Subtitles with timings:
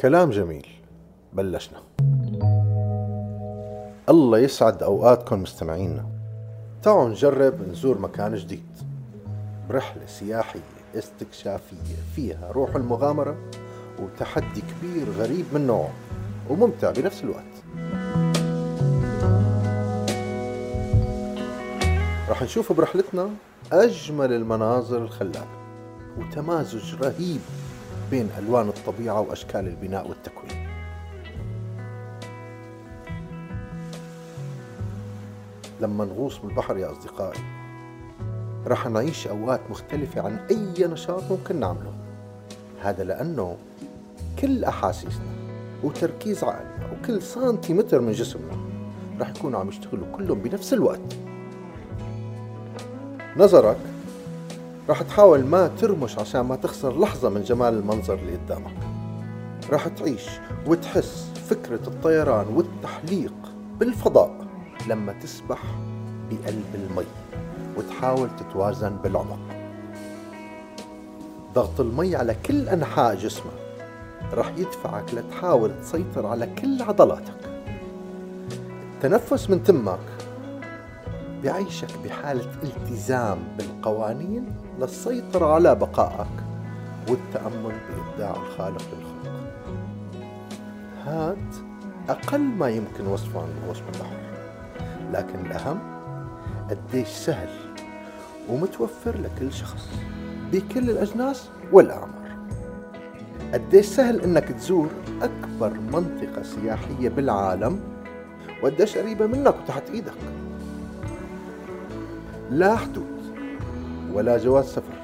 [0.00, 0.66] كلام جميل.
[1.32, 1.78] بلشنا.
[4.08, 6.04] الله يسعد أوقاتكم مستمعينا.
[6.82, 8.66] تعالوا نجرب نزور مكان جديد.
[9.68, 10.60] برحلة سياحية
[10.94, 13.36] استكشافية فيها روح المغامرة
[13.98, 15.92] وتحدي كبير غريب من نوعه
[16.50, 17.56] وممتع بنفس الوقت.
[22.28, 23.30] رح نشوف برحلتنا
[23.72, 25.56] أجمل المناظر الخلابة
[26.18, 27.40] وتمازج رهيب
[28.10, 30.66] بين ألوان الطبيعة وأشكال البناء والتكوين.
[35.80, 37.40] لما نغوص بالبحر يا أصدقائي
[38.66, 41.94] رح نعيش أوقات مختلفة عن أي نشاط ممكن نعمله.
[42.82, 43.56] هذا لأنه
[44.38, 45.36] كل أحاسيسنا
[45.82, 48.56] وتركيز عقلنا وكل سنتيمتر من جسمنا
[49.20, 51.16] رح يكونوا عم يشتغلوا كلهم بنفس الوقت.
[53.36, 53.76] نظرك
[54.88, 58.76] رح تحاول ما ترمش عشان ما تخسر لحظة من جمال المنظر اللي قدامك.
[59.70, 60.26] رح تعيش
[60.66, 63.34] وتحس فكرة الطيران والتحليق
[63.78, 64.46] بالفضاء
[64.88, 65.62] لما تسبح
[66.30, 67.06] بقلب المي
[67.76, 69.38] وتحاول تتوازن بالعمق.
[71.54, 73.52] ضغط المي على كل أنحاء جسمك
[74.32, 77.50] رح يدفعك لتحاول تسيطر على كل عضلاتك.
[78.94, 79.98] التنفس من تمك
[81.42, 84.46] بيعيشك بحالة التزام بالقوانين
[84.80, 86.26] للسيطرة على بقائك
[87.08, 89.42] والتأمل بإبداع الخالق للخلق
[91.04, 91.54] هاد
[92.08, 94.16] أقل ما يمكن وصفه عن الغوص بالبحر
[95.12, 95.78] لكن الأهم
[96.70, 97.48] قديش سهل
[98.48, 99.88] ومتوفر لكل شخص
[100.52, 102.36] بكل الأجناس والأعمار.
[103.52, 104.88] قديش سهل إنك تزور
[105.22, 107.80] أكبر منطقة سياحية بالعالم
[108.62, 110.12] وقديش قريبة منك وتحت إيدك.
[112.50, 113.36] لا حدود
[114.12, 114.94] ولا جواز سفر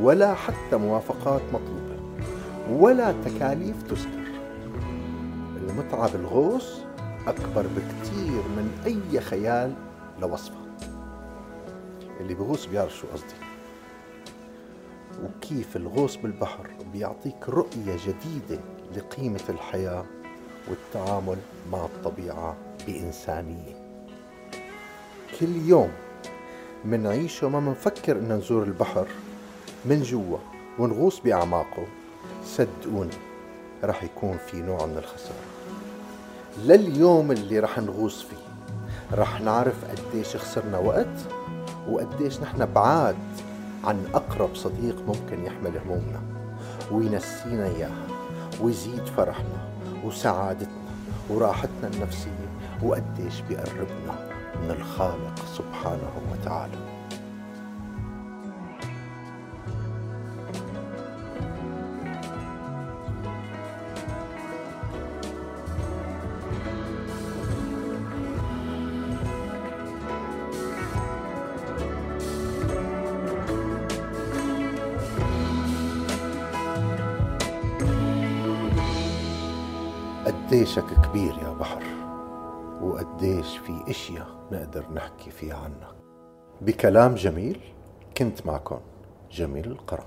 [0.00, 1.98] ولا حتى موافقات مطلوبة
[2.70, 4.28] ولا تكاليف تذكر
[5.56, 6.80] المتعة بالغوص
[7.26, 9.74] أكبر بكتير من أي خيال
[10.20, 10.68] لوصفها
[12.20, 13.34] اللي بغوص بيعرف شو قصدي.
[15.24, 18.60] وكيف الغوص بالبحر بيعطيك رؤية جديدة
[18.96, 20.04] لقيمة الحياة
[20.68, 21.36] والتعامل
[21.72, 23.74] مع الطبيعة بإنسانية.
[25.40, 25.90] كل يوم
[26.84, 29.06] منعيشه وما منفكر إن نزور البحر.
[29.84, 30.38] من جوا
[30.78, 31.86] ونغوص بأعماقه.
[32.44, 33.16] صدقوني
[33.84, 35.44] رح يكون في نوع من الخسارة.
[36.64, 38.36] لليوم اللي رح نغوص فيه
[39.12, 41.18] رح نعرف قديش خسرنا وقت
[41.88, 43.16] وقديش نحن بعاد
[43.84, 46.20] عن أقرب صديق ممكن يحمل همومنا.
[46.92, 48.06] وينسينا إياها
[48.60, 49.68] ويزيد فرحنا
[50.04, 50.68] وسعادتنا
[51.30, 52.47] وراحتنا النفسية.
[52.82, 54.14] وقديش بيقربنا
[54.62, 56.98] من الخالق سبحانه وتعالى.
[80.26, 81.82] قديشك كبير يا بحر.
[82.82, 85.94] وقديش في إشياء نقدر نحكي فيها عنك
[86.60, 87.60] بكلام جميل
[88.16, 88.80] كنت معكم
[89.30, 90.04] جميل القرن